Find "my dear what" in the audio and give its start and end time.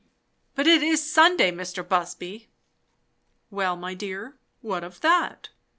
3.77-4.83